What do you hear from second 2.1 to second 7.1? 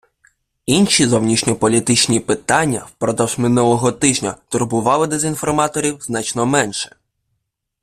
питання впродовж минулого тижня турбували дезінформаторів значно менше.